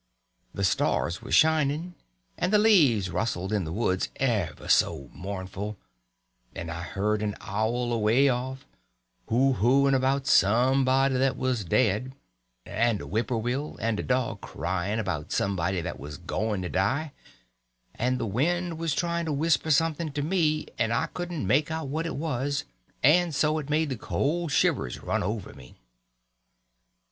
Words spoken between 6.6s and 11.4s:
I heard an owl, away off, who whooing about somebody that